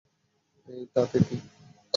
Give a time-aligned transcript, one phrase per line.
[0.67, 1.37] এই, তাতে কী?